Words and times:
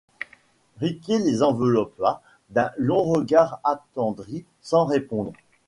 Riquet 0.77 1.19
les 1.19 1.43
enveloppa 1.43 2.23
d'un 2.49 2.71
long 2.79 3.03
regard 3.03 3.59
attendri 3.63 4.45
sans 4.59 4.85
répondre. 4.85 5.31